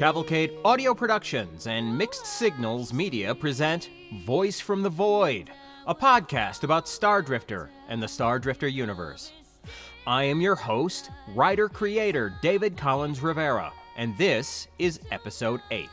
[0.00, 3.90] Cavalcade Audio Productions and Mixed Signals Media present
[4.24, 5.50] Voice from the Void,
[5.86, 9.30] a podcast about Star Drifter and the Star Drifter universe.
[10.06, 15.90] I am your host, writer creator David Collins Rivera, and this is episode 8.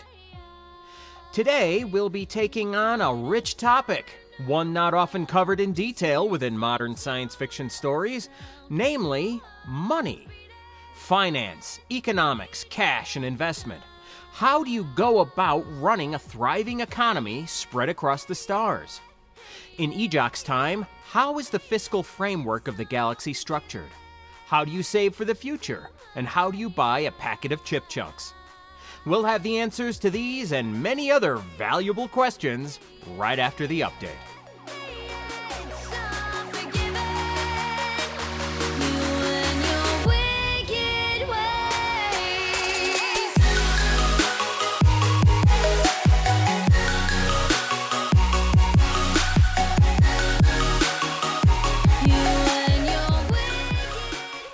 [1.34, 4.14] Today, we'll be taking on a rich topic,
[4.46, 8.30] one not often covered in detail within modern science fiction stories,
[8.70, 10.26] namely money.
[10.96, 13.84] Finance, economics, cash, and investment.
[14.38, 19.02] How do you go about running a thriving economy spread across the stars?
[19.80, 23.90] In Ejoq's time, how is the fiscal framework of the galaxy structured?
[24.46, 25.90] How do you save for the future?
[26.14, 28.36] And how do you buy a packet of chip chunks?
[29.08, 32.80] We'll have the answers to these and many other valuable questions
[33.16, 34.37] right after the update.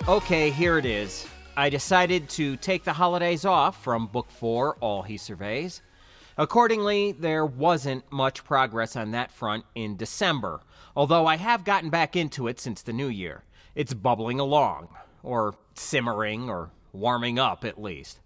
[0.06, 1.26] Okay, here it is.
[1.56, 5.80] I decided to take the holidays off from Book 4, All He Surveys.
[6.36, 10.60] Accordingly, there wasn't much progress on that front in December,
[10.94, 13.44] although I have gotten back into it since the new year.
[13.74, 14.88] It's bubbling along,
[15.22, 18.20] or simmering, or warming up at least.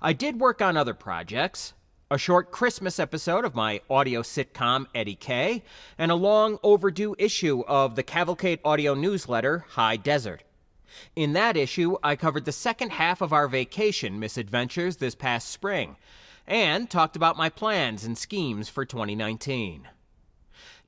[0.00, 1.74] I did work on other projects
[2.10, 5.62] a short Christmas episode of my audio sitcom Eddie K,
[5.98, 10.45] and a long overdue issue of the Cavalcade audio newsletter High Desert.
[11.14, 15.96] In that issue, I covered the second half of our vacation misadventures this past spring
[16.46, 19.88] and talked about my plans and schemes for 2019.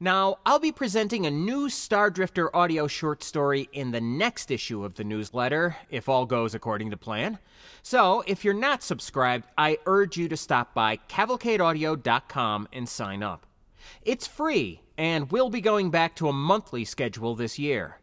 [0.01, 4.85] Now, I'll be presenting a new Star Drifter audio short story in the next issue
[4.85, 7.41] of the newsletter, if all goes according to plan.
[7.83, 13.45] So, if you're not subscribed, I urge you to stop by cavalcadeaudio.com and sign up.
[14.03, 17.99] It's free, and we'll be going back to a monthly schedule this year.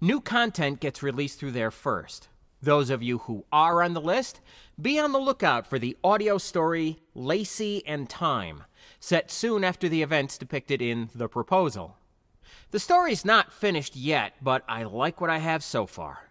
[0.00, 2.28] New content gets released through there first.
[2.62, 4.40] Those of you who are on the list,
[4.80, 8.64] be on the lookout for the audio story Lacey and Time,
[9.00, 11.96] set soon after the events depicted in The Proposal.
[12.70, 16.30] The story's not finished yet, but I like what I have so far.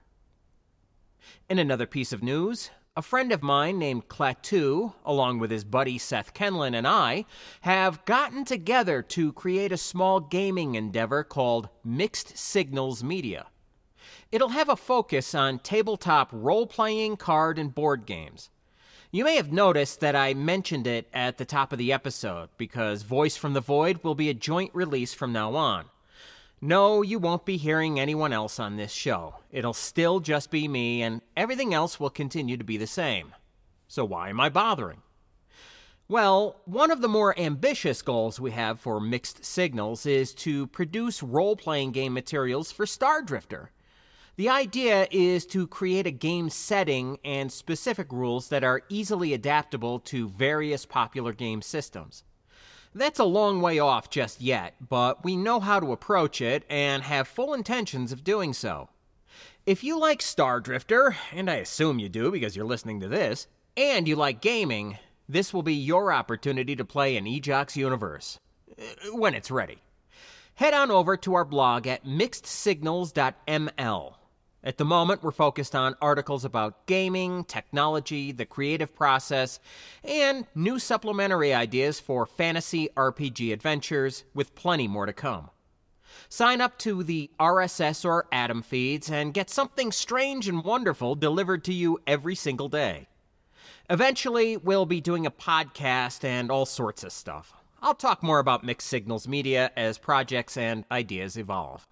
[1.49, 5.97] In another piece of news, a friend of mine named Klaatu, along with his buddy
[5.97, 7.23] Seth Kenlin and I,
[7.61, 13.47] have gotten together to create a small gaming endeavor called Mixed Signals Media.
[14.29, 18.49] It'll have a focus on tabletop role playing, card, and board games.
[19.09, 23.03] You may have noticed that I mentioned it at the top of the episode because
[23.03, 25.85] Voice from the Void will be a joint release from now on.
[26.63, 29.37] No, you won't be hearing anyone else on this show.
[29.49, 33.33] It'll still just be me, and everything else will continue to be the same.
[33.87, 35.01] So why am I bothering?
[36.07, 41.23] Well, one of the more ambitious goals we have for Mixed Signals is to produce
[41.23, 43.71] role playing game materials for Star Drifter.
[44.35, 49.99] The idea is to create a game setting and specific rules that are easily adaptable
[50.01, 52.23] to various popular game systems.
[52.93, 57.03] That's a long way off just yet, but we know how to approach it and
[57.03, 58.89] have full intentions of doing so.
[59.65, 63.47] If you like Star Drifter, and I assume you do because you're listening to this,
[63.77, 64.97] and you like gaming,
[65.29, 68.39] this will be your opportunity to play in Ejoq's universe.
[68.77, 68.83] Uh,
[69.15, 69.77] When it's ready.
[70.55, 74.13] Head on over to our blog at mixedsignals.ml.
[74.63, 79.59] At the moment, we're focused on articles about gaming, technology, the creative process,
[80.03, 85.49] and new supplementary ideas for fantasy RPG adventures, with plenty more to come.
[86.29, 91.63] Sign up to the RSS or Atom feeds and get something strange and wonderful delivered
[91.63, 93.07] to you every single day.
[93.89, 97.53] Eventually, we'll be doing a podcast and all sorts of stuff.
[97.81, 101.87] I'll talk more about Mixed Signals Media as projects and ideas evolve.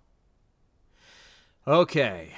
[1.68, 2.30] Okay,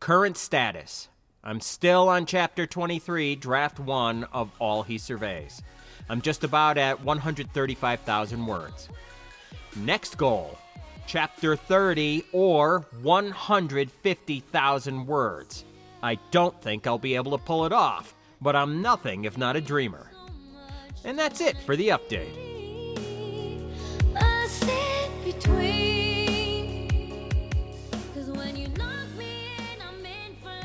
[0.00, 1.08] current status.
[1.42, 5.62] I'm still on Chapter 23, Draft 1 of All He Surveys.
[6.08, 8.88] I'm just about at 135,000 words.
[9.76, 10.58] Next goal
[11.06, 15.64] Chapter 30 or 150,000 words.
[16.02, 19.54] I don't think I'll be able to pull it off, but I'm nothing if not
[19.54, 20.10] a dreamer.
[21.04, 22.56] And that's it for the update.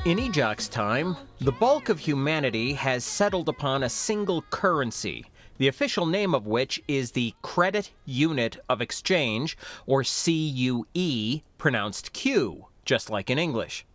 [0.04, 5.28] In for Ejoq's time, the bulk of humanity has settled upon a single currency,
[5.60, 9.56] the official name of which is the Credit Unit of Exchange,
[9.86, 13.86] or CUE, pronounced Q, just like in English.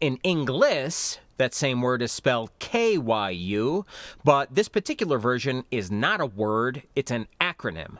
[0.00, 3.84] In English, that same word is spelled K Y U,
[4.24, 7.98] but this particular version is not a word, it's an acronym.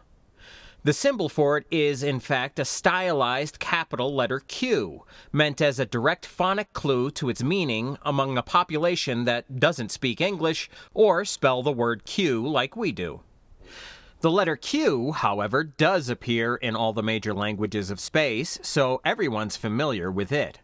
[0.87, 5.03] The symbol for it is, in fact, a stylized capital letter Q,
[5.33, 10.21] meant as a direct phonic clue to its meaning among a population that doesn't speak
[10.21, 13.23] English or spell the word Q like we do.
[14.21, 19.57] The letter Q, however, does appear in all the major languages of space, so everyone's
[19.57, 20.61] familiar with it.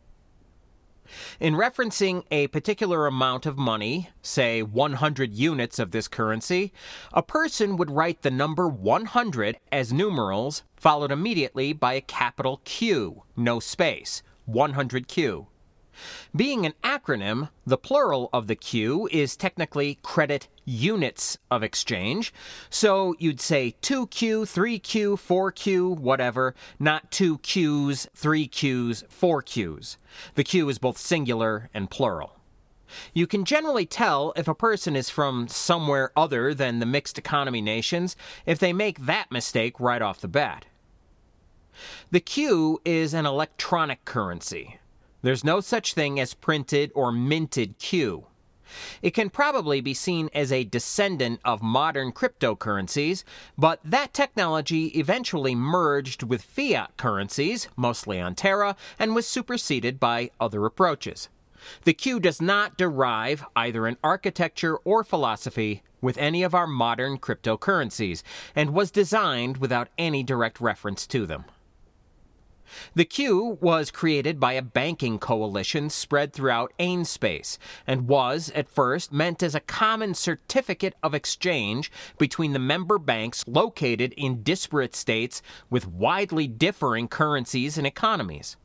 [1.41, 6.73] In referencing a particular amount of money, say 100 units of this currency,
[7.13, 13.23] a person would write the number 100 as numerals, followed immediately by a capital Q,
[13.37, 15.47] no space, 100Q.
[16.35, 22.33] Being an acronym, the plural of the Q is technically credit units of exchange.
[22.71, 29.97] So you'd say 2Q, 3Q, 4Q, whatever, not 2 Qs, 3 Qs, 4 Qs.
[30.35, 32.39] The Q is both singular and plural.
[33.15, 37.63] You can generally tell if a person is from somewhere other than the mixed economy
[37.63, 40.67] nations if they make that mistake right off the bat.
[42.11, 44.79] The Q is an electronic currency.
[45.23, 48.27] There's no such thing as printed or minted Q.
[49.03, 53.23] It can probably be seen as a descendant of modern cryptocurrencies,
[53.57, 60.31] but that technology eventually merged with fiat currencies, mostly on Terra, and was superseded by
[60.41, 61.29] other approaches.
[61.85, 67.19] The Q does not derive, either in architecture or philosophy, with any of our modern
[67.19, 68.25] cryptocurrencies,
[68.57, 71.45] and was designed without any direct reference to them.
[72.95, 79.13] The Q was created by a banking coalition spread throughout AINSpace and was, at first,
[79.13, 85.43] meant as a common certificate of exchange between the member banks located in disparate states
[85.71, 88.57] with widely differing currencies and economies.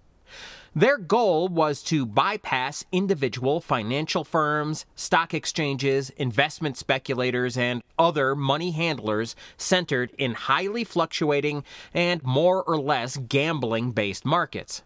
[0.78, 8.70] Their goal was to bypass individual financial firms, stock exchanges, investment speculators, and other money
[8.70, 11.64] handlers centered in highly fluctuating
[11.96, 14.84] and more or less gambling based markets.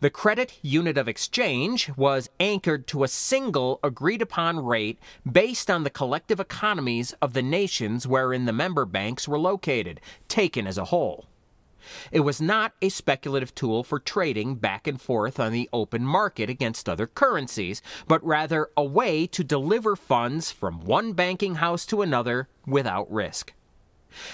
[0.00, 4.98] The credit unit of exchange was anchored to a single agreed upon rate
[5.30, 10.66] based on the collective economies of the nations wherein the member banks were located, taken
[10.66, 11.26] as a whole.
[12.12, 16.50] It was not a speculative tool for trading back and forth on the open market
[16.50, 22.02] against other currencies, but rather a way to deliver funds from one banking house to
[22.02, 23.52] another without risk.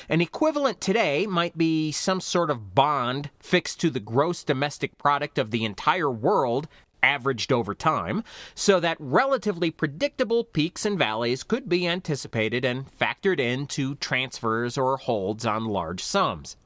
[0.08, 5.38] An equivalent today might be some sort of bond fixed to the gross domestic product
[5.38, 6.66] of the entire world
[7.02, 13.38] averaged over time, so that relatively predictable peaks and valleys could be anticipated and factored
[13.38, 16.56] into transfers or holds on large sums.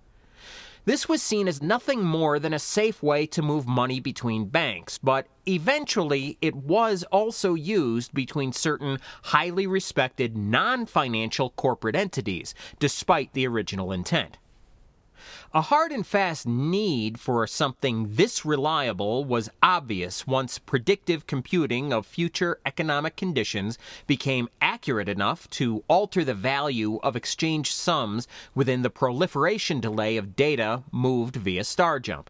[0.87, 4.97] This was seen as nothing more than a safe way to move money between banks,
[4.97, 13.35] but eventually it was also used between certain highly respected non financial corporate entities, despite
[13.35, 14.39] the original intent.
[15.53, 22.07] A hard and fast need for something this reliable was obvious once predictive computing of
[22.07, 28.91] future economic conditions became accurate enough to alter the value of exchange sums within the
[28.91, 32.27] proliferation delay of data moved via StarJump.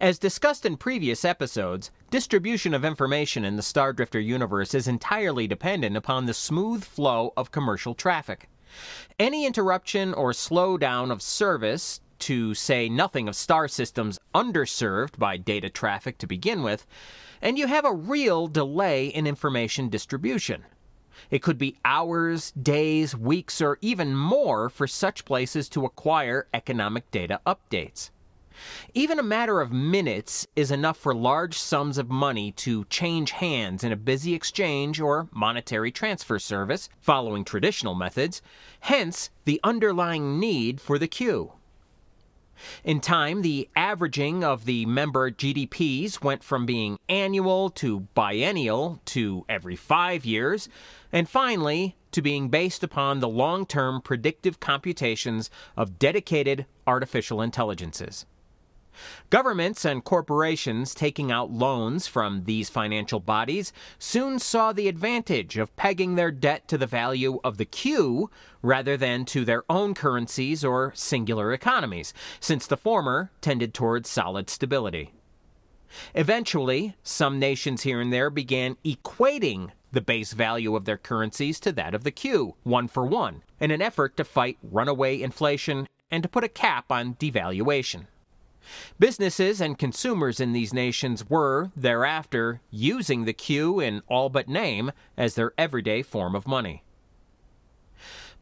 [0.00, 5.96] As discussed in previous episodes, distribution of information in the Stardrifter universe is entirely dependent
[5.96, 8.48] upon the smooth flow of commercial traffic.
[9.18, 15.70] Any interruption or slowdown of service to say nothing of star systems underserved by data
[15.70, 16.86] traffic to begin with,
[17.40, 20.64] and you have a real delay in information distribution.
[21.30, 27.10] It could be hours, days, weeks, or even more for such places to acquire economic
[27.10, 28.10] data updates.
[28.94, 33.84] Even a matter of minutes is enough for large sums of money to change hands
[33.84, 38.42] in a busy exchange or monetary transfer service following traditional methods,
[38.80, 41.52] hence the underlying need for the Q.
[42.82, 49.44] In time, the averaging of the member GDPs went from being annual to biennial to
[49.48, 50.68] every five years,
[51.12, 58.26] and finally to being based upon the long term predictive computations of dedicated artificial intelligences.
[59.30, 65.74] Governments and corporations taking out loans from these financial bodies soon saw the advantage of
[65.76, 68.30] pegging their debt to the value of the Q
[68.62, 74.50] rather than to their own currencies or singular economies, since the former tended towards solid
[74.50, 75.12] stability.
[76.14, 81.72] Eventually, some nations here and there began equating the base value of their currencies to
[81.72, 86.22] that of the Q, one for one, in an effort to fight runaway inflation and
[86.22, 88.06] to put a cap on devaluation.
[88.98, 94.92] Businesses and consumers in these nations were, thereafter, using the Q in all but name
[95.16, 96.82] as their everyday form of money.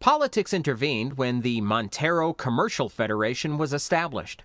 [0.00, 4.42] Politics intervened when the Montero Commercial Federation was established.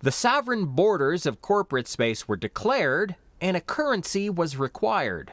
[0.00, 5.32] The sovereign borders of corporate space were declared, and a currency was required.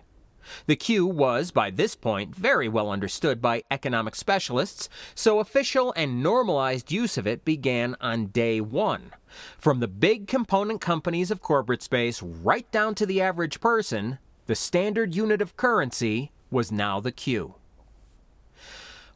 [0.67, 6.21] The Q was, by this point, very well understood by economic specialists, so official and
[6.21, 9.11] normalized use of it began on day one.
[9.57, 14.55] From the big component companies of corporate space right down to the average person, the
[14.55, 17.55] standard unit of currency was now the Q.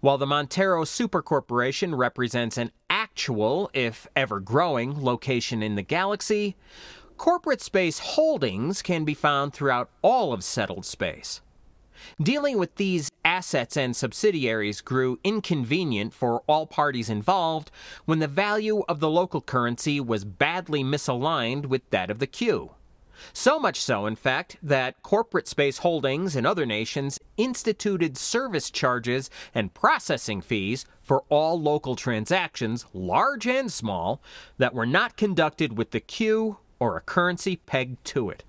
[0.02, 6.56] While the Montero Super Corporation represents an actual, if ever growing, location in the galaxy,
[7.18, 11.42] corporate space holdings can be found throughout all of settled space.
[12.22, 17.72] Dealing with these assets and subsidiaries grew inconvenient for all parties involved
[18.06, 22.72] when the value of the local currency was badly misaligned with that of the Q.
[23.34, 29.30] So much so, in fact, that corporate space holdings in other nations instituted service charges
[29.54, 34.22] and processing fees for all local transactions, large and small,
[34.58, 38.44] that were not conducted with the Q or a currency pegged to it.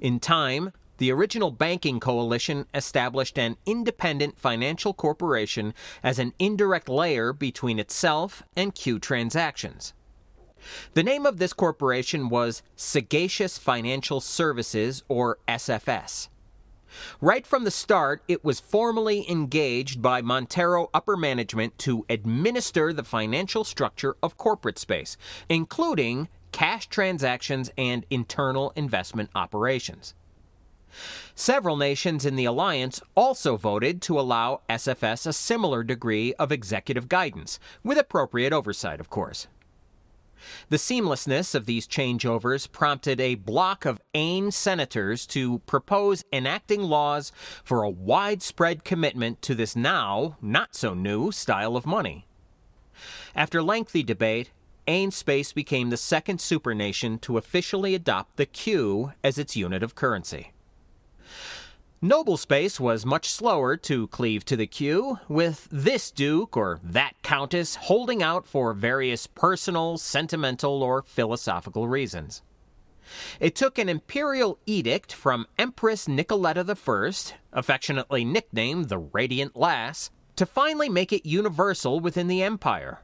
[0.00, 7.32] In time, the original banking coalition established an independent financial corporation as an indirect layer
[7.32, 9.92] between itself and Q transactions.
[10.94, 16.28] The name of this corporation was Sagacious Financial Services, or SFS.
[17.20, 23.02] Right from the start, it was formally engaged by Montero upper management to administer the
[23.02, 25.16] financial structure of corporate space,
[25.48, 30.14] including cash transactions, and internal investment operations.
[31.34, 37.08] Several nations in the alliance also voted to allow SFS a similar degree of executive
[37.08, 39.48] guidance, with appropriate oversight, of course.
[40.68, 47.32] The seamlessness of these changeovers prompted a block of AIN senators to propose enacting laws
[47.62, 52.26] for a widespread commitment to this now not so new style of money.
[53.34, 54.50] After lengthy debate,
[54.86, 59.94] AIN Space became the second supernation to officially adopt the Q as its unit of
[59.94, 60.52] currency.
[62.04, 67.14] Noble Space was much slower to cleave to the Q, with this Duke or that
[67.22, 72.42] Countess holding out for various personal, sentimental, or philosophical reasons.
[73.40, 80.44] It took an imperial edict from Empress Nicoletta I, affectionately nicknamed the Radiant Lass, to
[80.44, 83.00] finally make it universal within the empire.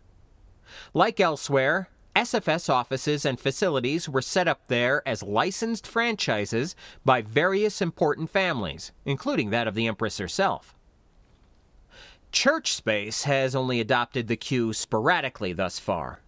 [0.92, 6.74] Like elsewhere, SFS offices and facilities were set up there as licensed franchises
[7.04, 10.74] by various important families, including that of the Empress herself.
[12.32, 16.20] Church space has only adopted the Q sporadically thus far.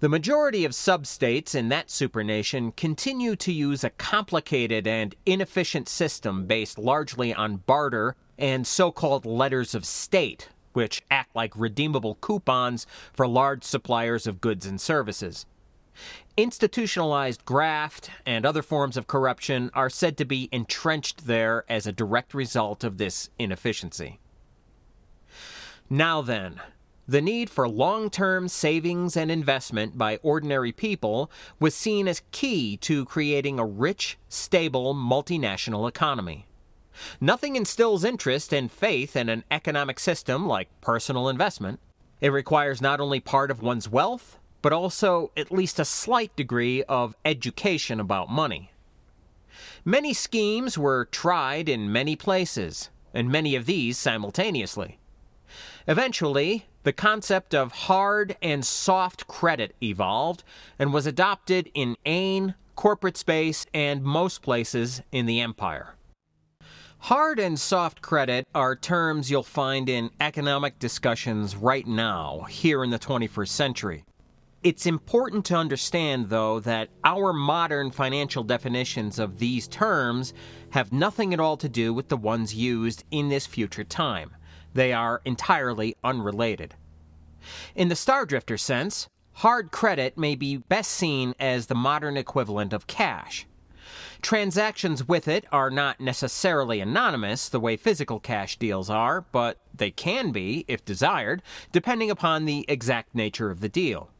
[0.00, 6.46] The majority of substates in that supernation continue to use a complicated and inefficient system
[6.46, 12.86] based largely on barter and so called letters of state, which act like redeemable coupons
[13.12, 15.44] for large suppliers of goods and services.
[16.36, 21.92] Institutionalized graft and other forms of corruption are said to be entrenched there as a
[21.92, 24.20] direct result of this inefficiency.
[25.90, 26.60] Now then,
[27.08, 32.76] the need for long term savings and investment by ordinary people was seen as key
[32.76, 36.47] to creating a rich, stable multinational economy.
[37.20, 41.80] Nothing instills interest and faith in an economic system like personal investment.
[42.20, 46.82] It requires not only part of one's wealth, but also at least a slight degree
[46.84, 48.72] of education about money.
[49.84, 54.98] Many schemes were tried in many places, and many of these simultaneously.
[55.86, 60.44] Eventually, the concept of hard and soft credit evolved
[60.78, 65.94] and was adopted in Ain, corporate space, and most places in the empire.
[67.02, 72.90] Hard and soft credit are terms you'll find in economic discussions right now, here in
[72.90, 74.04] the 21st century.
[74.64, 80.34] It's important to understand, though, that our modern financial definitions of these terms
[80.70, 84.34] have nothing at all to do with the ones used in this future time.
[84.74, 86.74] They are entirely unrelated.
[87.76, 92.88] In the Stardrifter sense, hard credit may be best seen as the modern equivalent of
[92.88, 93.46] cash.
[94.20, 99.90] Transactions with it are not necessarily anonymous the way physical cash deals are, but they
[99.90, 101.40] can be, if desired,
[101.72, 104.10] depending upon the exact nature of the deal.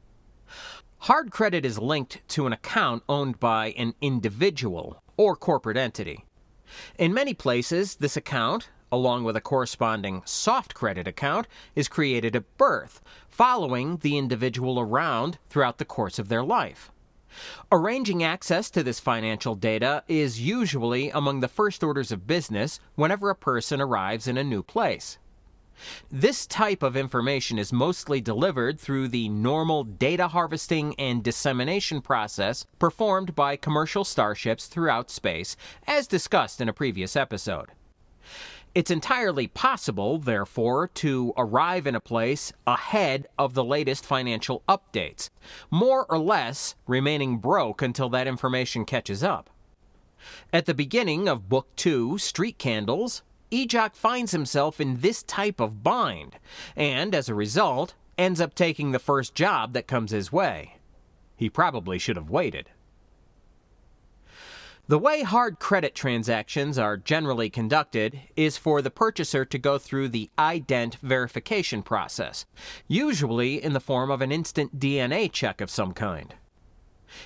[1.03, 6.25] Hard credit is linked to an account owned by an individual or corporate entity.
[6.99, 12.57] In many places, this account, along with a corresponding soft credit account, is created at
[12.57, 16.91] birth, following the individual around throughout the course of their life.
[17.71, 23.31] Arranging access to this financial data is usually among the first orders of business whenever
[23.31, 25.19] a person arrives in a new place.
[26.11, 32.67] This type of information is mostly delivered through the normal data harvesting and dissemination process
[32.79, 35.57] performed by commercial starships throughout space,
[35.87, 37.71] as discussed in a previous episode.
[38.79, 45.31] It's entirely possible, therefore, to arrive in a place ahead of the latest financial updates,
[45.69, 49.51] more or less remaining broke until that information catches up.
[50.53, 55.83] At the beginning of Book 2, Street Candles, Ejoq finds himself in this type of
[55.83, 56.37] bind,
[56.77, 60.77] and as a result, ends up taking the first job that comes his way.
[61.35, 62.71] He probably should have waited.
[64.89, 70.09] The way hard credit transactions are generally conducted is for the purchaser to go through
[70.09, 72.47] the ident verification process,
[72.87, 76.35] usually in the form of an instant DNA check of some kind.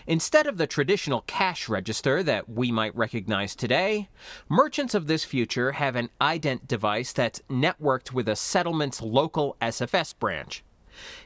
[0.08, 4.08] Instead of the traditional cash register that we might recognize today,
[4.48, 10.18] merchants of this future have an ident device that's networked with a settlement's local SFS
[10.18, 10.64] branch.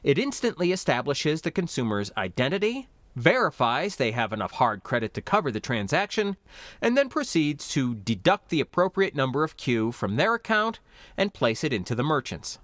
[0.03, 5.59] It instantly establishes the consumer's identity, verifies they have enough hard credit to cover the
[5.59, 6.37] transaction,
[6.81, 10.79] and then proceeds to deduct the appropriate number of Q from their account
[11.17, 12.59] and place it into the merchant's.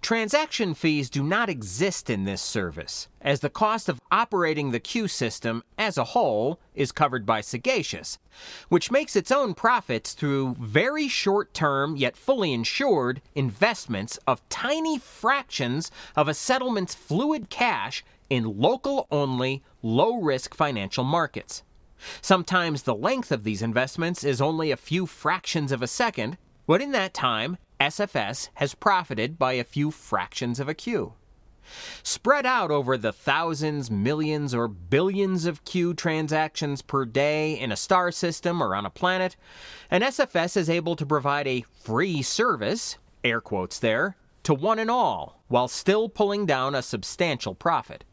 [0.00, 5.08] Transaction fees do not exist in this service, as the cost of operating the Q
[5.08, 8.18] system as a whole is covered by Sagacious,
[8.68, 14.96] which makes its own profits through very short term yet fully insured investments of tiny
[14.98, 21.62] fractions of a settlement's fluid cash in local only, low risk financial markets.
[22.20, 26.80] Sometimes the length of these investments is only a few fractions of a second, but
[26.80, 31.14] in that time, SFS has profited by a few fractions of a Q.
[32.02, 37.76] Spread out over the thousands, millions, or billions of Q transactions per day in a
[37.76, 39.36] star system or on a planet,
[39.90, 44.90] an SFS is able to provide a free service, air quotes there, to one and
[44.90, 48.04] all, while still pulling down a substantial profit.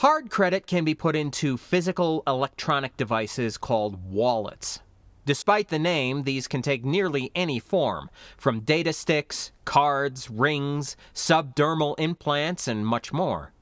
[0.00, 4.80] Hard credit can be put into physical electronic devices called wallets.
[5.24, 11.98] Despite the name, these can take nearly any form, from data sticks, cards, rings, subdermal
[11.98, 13.54] implants, and much more.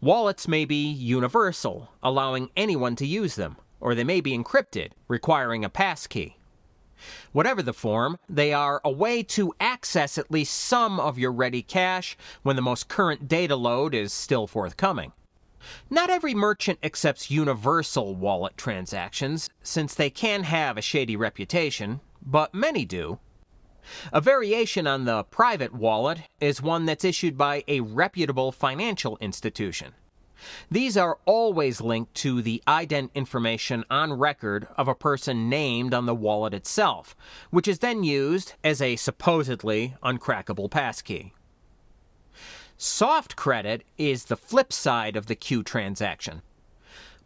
[0.00, 5.62] Wallets may be universal, allowing anyone to use them, or they may be encrypted, requiring
[5.62, 6.38] a passkey.
[7.32, 11.60] Whatever the form, they are a way to access at least some of your ready
[11.60, 15.12] cash when the most current data load is still forthcoming.
[15.90, 22.54] Not every merchant accepts universal wallet transactions, since they can have a shady reputation, but
[22.54, 23.18] many do.
[24.12, 29.92] A variation on the private wallet is one that's issued by a reputable financial institution.
[30.70, 36.06] These are always linked to the ident information on record of a person named on
[36.06, 37.16] the wallet itself,
[37.50, 41.32] which is then used as a supposedly uncrackable passkey.
[42.76, 46.42] Soft credit is the flip side of the Q transaction.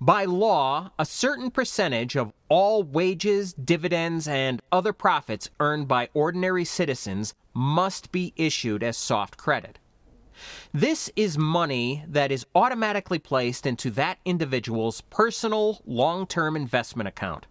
[0.00, 6.64] By law, a certain percentage of all wages, dividends, and other profits earned by ordinary
[6.64, 9.78] citizens must be issued as soft credit.
[10.72, 17.46] This is money that is automatically placed into that individual's personal long term investment account.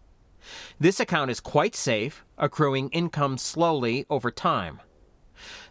[0.80, 4.80] This account is quite safe, accruing income slowly over time.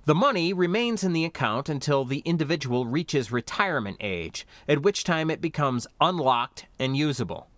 [0.06, 5.32] The money remains in the account until the individual reaches retirement age, at which time
[5.32, 7.48] it becomes unlocked and usable.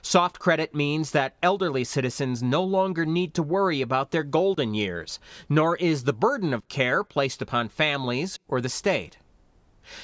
[0.00, 5.20] Soft credit means that elderly citizens no longer need to worry about their golden years,
[5.50, 9.18] nor is the burden of care placed upon families or the state.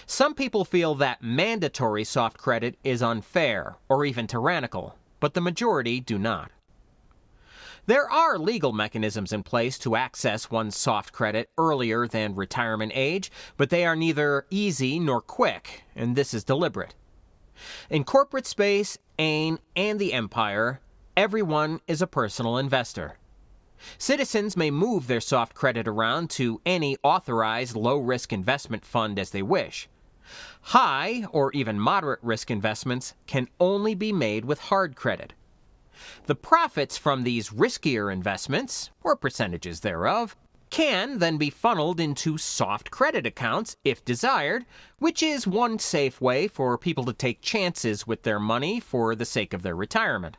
[0.04, 6.00] Some people feel that mandatory soft credit is unfair or even tyrannical, but the majority
[6.00, 6.50] do not.
[7.86, 13.30] There are legal mechanisms in place to access one's soft credit earlier than retirement age,
[13.56, 16.96] but they are neither easy nor quick, and this is deliberate.
[17.88, 20.80] In corporate space, AIN, and the Empire,
[21.16, 23.18] everyone is a personal investor.
[23.98, 29.30] Citizens may move their soft credit around to any authorized low risk investment fund as
[29.30, 29.88] they wish.
[30.60, 35.34] High or even moderate risk investments can only be made with hard credit.
[36.26, 40.36] The profits from these riskier investments, or percentages thereof,
[40.70, 44.66] can then be funneled into soft credit accounts if desired,
[44.98, 49.24] which is one safe way for people to take chances with their money for the
[49.24, 50.36] sake of their retirement.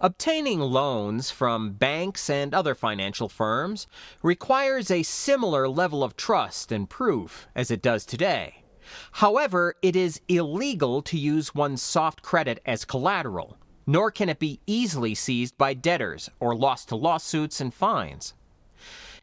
[0.00, 3.86] Obtaining loans from banks and other financial firms
[4.22, 8.64] requires a similar level of trust and proof as it does today.
[9.12, 14.60] However, it is illegal to use one's soft credit as collateral, nor can it be
[14.66, 18.34] easily seized by debtors or lost to lawsuits and fines.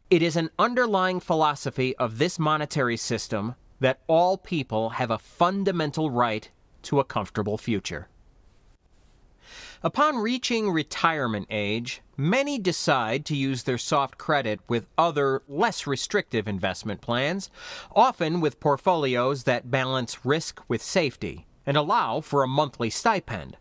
[0.10, 6.12] It is an underlying philosophy of this monetary system that all people have a fundamental
[6.12, 6.50] right
[6.84, 8.08] to a comfortable future.
[9.84, 16.48] Upon reaching retirement age, many decide to use their soft credit with other, less restrictive
[16.48, 17.50] investment plans,
[17.96, 23.58] often with portfolios that balance risk with safety and allow for a monthly stipend.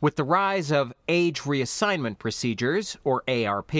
[0.00, 3.72] With the rise of age reassignment procedures, or ARP,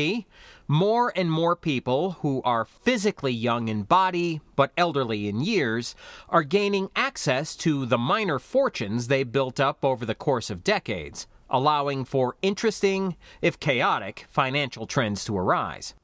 [0.68, 5.94] more and more people who are physically young in body but elderly in years
[6.28, 11.26] are gaining access to the minor fortunes they built up over the course of decades
[11.52, 15.94] allowing for interesting, if chaotic, financial trends to arise.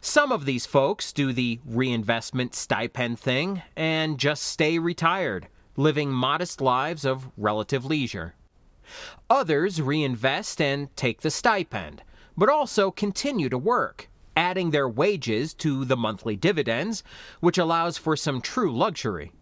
[0.00, 6.60] Some of these folks do the reinvestment stipend thing and just stay retired, living modest
[6.60, 8.34] lives of relative leisure.
[9.30, 12.02] Others reinvest and take the stipend,
[12.36, 17.02] but also continue to work, adding their wages to the monthly dividends,
[17.40, 19.32] which allows for some true luxury.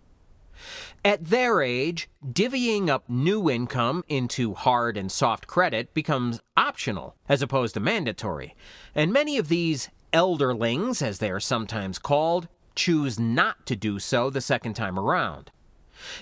[1.04, 7.42] At their age, divvying up new income into hard and soft credit becomes optional as
[7.42, 8.56] opposed to mandatory,
[8.94, 14.30] and many of these elderlings, as they are sometimes called, choose not to do so
[14.30, 15.50] the second time around.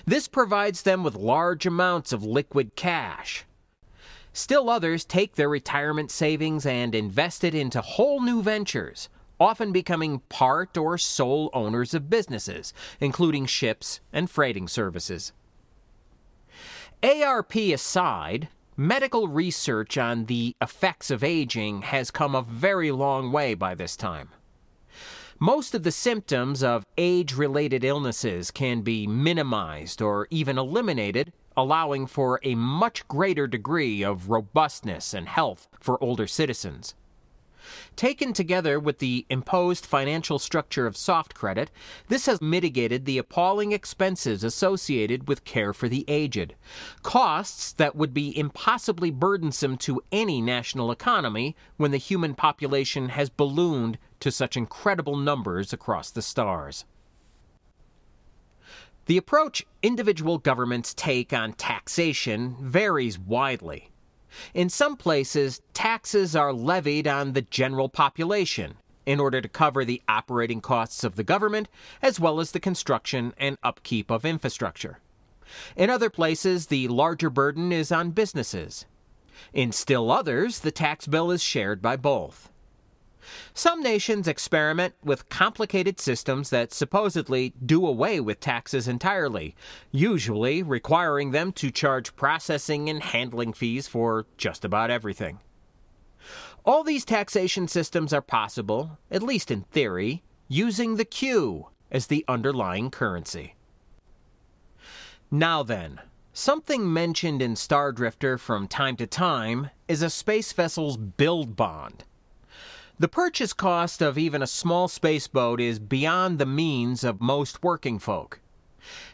[0.05, 3.45] This provides them with large amounts of liquid cash.
[4.33, 9.07] Still others take their retirement savings and invest it into whole new ventures,
[9.39, 15.31] often becoming part or sole owners of businesses, including ships and freighting services.
[17.01, 23.53] ARP aside, medical research on the effects of aging has come a very long way
[23.53, 24.29] by this time.
[25.39, 32.07] Most of the symptoms of age related illnesses can be minimized or even eliminated, allowing
[32.07, 36.95] for a much greater degree of robustness and health for older citizens.
[37.95, 41.71] Taken together with the imposed financial structure of soft credit,
[42.07, 46.55] this has mitigated the appalling expenses associated with care for the aged.
[47.03, 53.29] Costs that would be impossibly burdensome to any national economy when the human population has
[53.29, 56.85] ballooned to such incredible numbers across the stars.
[59.07, 63.91] The approach individual governments take on taxation varies widely.
[64.53, 70.01] In some places, taxes are levied on the general population in order to cover the
[70.07, 71.67] operating costs of the government
[72.01, 74.99] as well as the construction and upkeep of infrastructure.
[75.75, 78.85] In other places, the larger burden is on businesses.
[79.53, 82.49] In still others, the tax bill is shared by both.
[83.53, 89.55] Some nations experiment with complicated systems that supposedly do away with taxes entirely,
[89.91, 95.39] usually requiring them to charge processing and handling fees for just about everything.
[96.65, 102.25] All these taxation systems are possible, at least in theory, using the Q as the
[102.27, 103.55] underlying currency.
[105.29, 106.01] Now then,
[106.33, 112.03] something mentioned in Star Drifter from time to time is a space vessel's build bond.
[112.97, 117.99] The purchase cost of even a small spaceboat is beyond the means of most working
[117.99, 118.39] folk.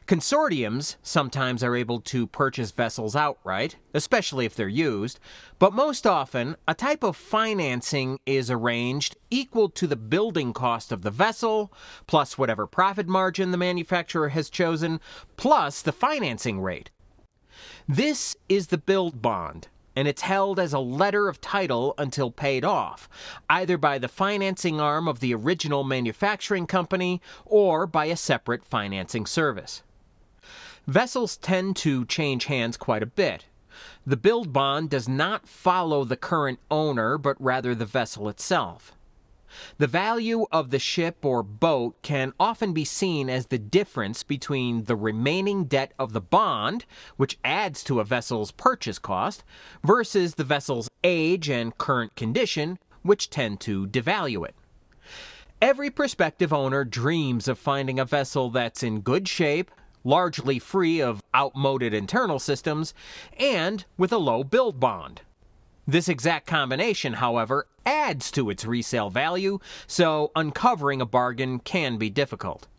[0.06, 5.20] Consortiums sometimes are able to purchase vessels outright, especially if they're used,
[5.58, 11.02] but most often a type of financing is arranged equal to the building cost of
[11.02, 11.74] the vessel,
[12.06, 15.00] plus whatever profit margin the manufacturer has chosen,
[15.38, 16.92] plus the financing rate.
[17.88, 22.64] This is the build bond, and it's held as a letter of title until paid
[22.64, 23.10] off,
[23.50, 29.26] either by the financing arm of the original manufacturing company or by a separate financing
[29.26, 29.84] service.
[30.88, 33.46] Vessels tend to change hands quite a bit.
[34.06, 38.94] The build bond does not follow the current owner, but rather the vessel itself.
[39.78, 44.86] The value of the ship or boat can often be seen as the difference between
[44.86, 46.86] the remaining debt of the bond,
[47.18, 49.44] which adds to a vessel's purchase cost,
[49.84, 54.56] versus the vessel's age and current condition, which tend to devalue it.
[55.62, 59.70] Every prospective owner dreams of finding a vessel that's in good shape,
[60.04, 62.94] largely free of outmoded internal systems,
[63.38, 65.22] and with a low build bond.
[65.92, 72.10] This exact combination, however, adds to its resale value, so uncovering a bargain can be
[72.10, 72.70] difficult.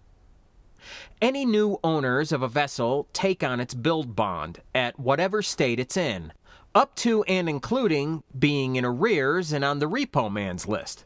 [1.20, 5.98] Any new owners of a vessel take on its build bond at whatever state it's
[5.98, 6.32] in,
[6.74, 11.04] up to and including being in arrears and on the repo man's list.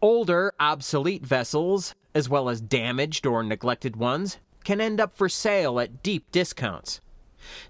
[0.00, 5.80] Older, obsolete vessels, as well as damaged or neglected ones, can end up for sale
[5.80, 7.00] at deep discounts.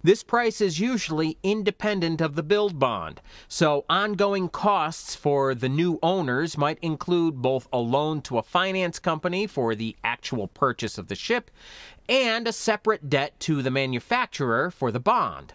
[0.02, 5.98] This price is usually independent of the build bond, so ongoing costs for the new
[6.02, 11.08] owners might include both a loan to a finance company for the actual purchase of
[11.08, 11.50] the ship
[12.08, 15.54] and a separate debt to the manufacturer for the bond.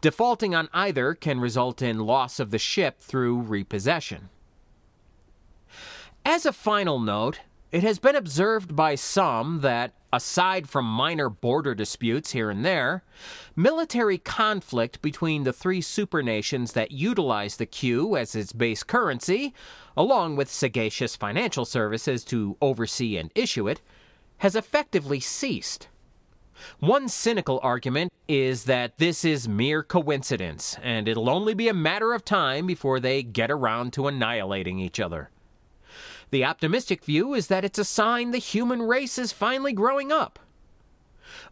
[0.00, 4.28] Defaulting on either can result in loss of the ship through repossession.
[6.24, 7.40] As a final note,
[7.74, 13.02] it has been observed by some that, aside from minor border disputes here and there,
[13.56, 19.52] military conflict between the three supernations that utilize the Q as its base currency,
[19.96, 23.80] along with sagacious financial services to oversee and issue it,
[24.38, 25.88] has effectively ceased.
[26.78, 32.12] One cynical argument is that this is mere coincidence, and it'll only be a matter
[32.12, 35.30] of time before they get around to annihilating each other.
[36.30, 40.38] The optimistic view is that it's a sign the human race is finally growing up.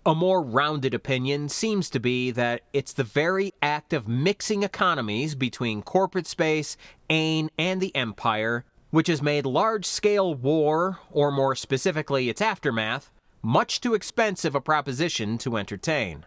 [0.04, 5.34] A more rounded opinion seems to be that it's the very act of mixing economies
[5.34, 6.76] between corporate space,
[7.08, 13.10] AIN, and the Empire which has made large scale war, or more specifically its aftermath,
[13.40, 16.26] much too expensive a proposition to entertain.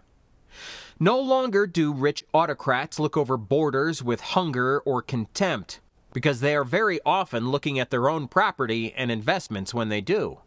[0.99, 5.79] No longer do rich autocrats look over borders with hunger or contempt
[6.15, 10.39] because they are very often looking at their own property and investments when they do.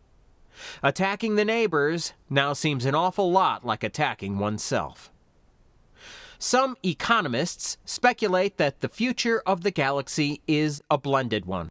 [0.82, 5.10] Attacking the neighbors now seems an awful lot like attacking oneself.
[6.38, 11.70] Some economists speculate that the future of the galaxy is a blended one,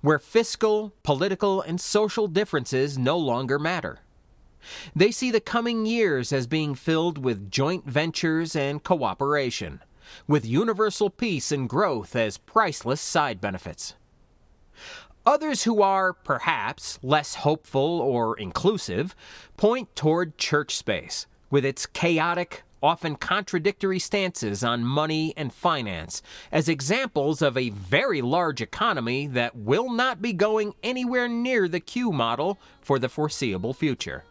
[0.00, 4.00] where fiscal, political, and social differences no longer matter.
[4.96, 9.82] They see the coming years as being filled with joint ventures and cooperation
[10.26, 13.94] with universal peace and growth as priceless side benefits.
[15.24, 19.16] Others who are, perhaps, less hopeful or inclusive
[19.56, 26.68] point toward church space, with its chaotic, often contradictory stances on money and finance, as
[26.68, 32.12] examples of a very large economy that will not be going anywhere near the Q
[32.12, 34.22] model for the foreseeable future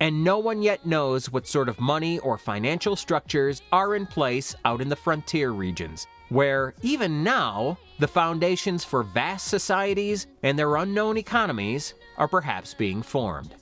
[0.00, 4.54] and no one yet knows what sort of money or financial structures are in place
[4.64, 10.76] out in the frontier regions, where, even now, the foundations for vast societies and their
[10.76, 13.54] unknown economies are perhaps being formed.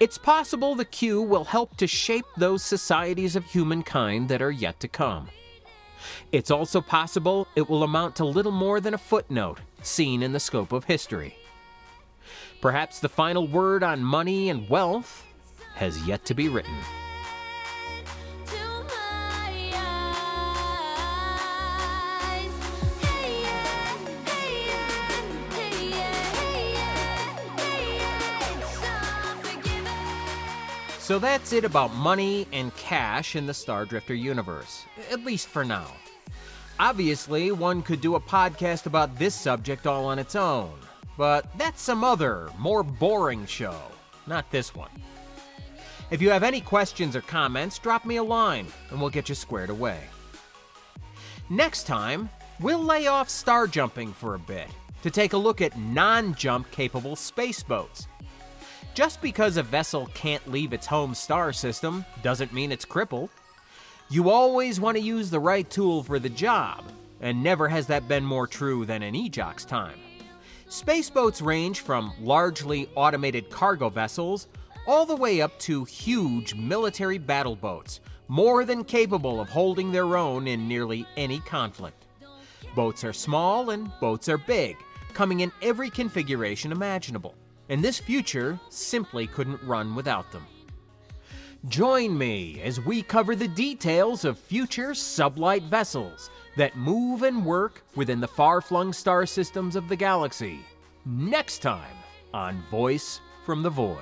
[0.00, 4.78] It's possible the Q will help to shape those societies of humankind that are yet
[4.80, 5.28] to come.
[6.30, 10.40] It's also possible it will amount to little more than a footnote seen in the
[10.40, 11.36] scope of history.
[12.60, 15.24] Perhaps the final word on money and wealth
[15.74, 16.74] has yet to be written.
[30.98, 35.64] So that's it about money and cash in the Star Drifter universe, at least for
[35.64, 35.86] now.
[36.78, 40.74] Obviously, one could do a podcast about this subject all on its own,
[41.18, 43.76] but that's some other, more boring show,
[44.28, 44.90] not this one.
[46.12, 49.34] If you have any questions or comments, drop me a line and we'll get you
[49.34, 49.98] squared away.
[51.50, 54.68] Next time, we'll lay off star jumping for a bit
[55.02, 58.06] to take a look at non jump capable space boats.
[58.94, 63.30] Just because a vessel can't leave its home star system doesn't mean it's crippled.
[64.08, 66.84] You always want to use the right tool for the job,
[67.20, 69.98] and never has that been more true than in Ejoq's time.
[70.68, 74.48] Spaceboats range from largely automated cargo vessels
[74.86, 80.14] all the way up to huge military battle boats, more than capable of holding their
[80.14, 82.04] own in nearly any conflict.
[82.74, 84.76] Boats are small and boats are big,
[85.14, 87.34] coming in every configuration imaginable,
[87.70, 90.44] and this future simply couldn't run without them.
[91.66, 97.82] Join me as we cover the details of future sublight vessels that move and work
[97.96, 100.60] within the far flung star systems of the galaxy.
[101.04, 101.96] Next time
[102.32, 103.98] on Voice from the Void.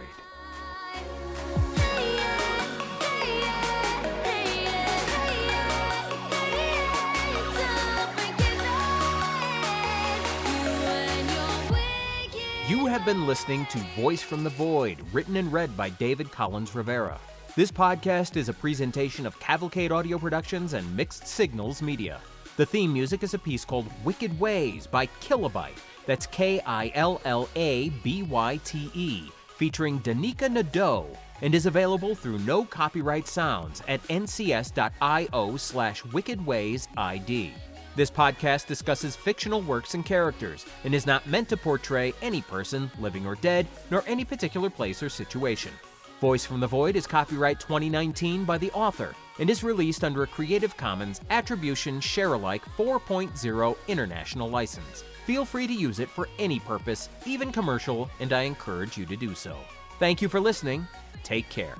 [12.68, 16.74] You have been listening to Voice from the Void, written and read by David Collins
[16.74, 17.18] Rivera.
[17.56, 22.20] This podcast is a presentation of Cavalcade Audio Productions and Mixed Signals Media.
[22.58, 25.78] The theme music is a piece called Wicked Ways by Killabyte.
[26.04, 29.30] That's K I L L A B Y T E.
[29.56, 31.06] featuring Danica Nadeau
[31.40, 37.52] and is available through No Copyright Sounds at ncs.io slash wickedwaysid.
[37.96, 42.90] This podcast discusses fictional works and characters and is not meant to portray any person,
[43.00, 45.72] living or dead, nor any particular place or situation.
[46.20, 50.26] Voice from the Void is copyright 2019 by the author and is released under a
[50.26, 55.04] Creative Commons Attribution Share Alike 4.0 international license.
[55.26, 59.16] Feel free to use it for any purpose, even commercial, and I encourage you to
[59.16, 59.58] do so.
[59.98, 60.86] Thank you for listening.
[61.22, 61.76] Take care.